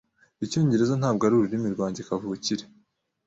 Icyongereza 0.45 0.93
ntabwo 0.97 1.21
ari 1.23 1.33
ururimi 1.35 1.67
rwanjye 1.75 2.01
kavukire. 2.07 2.63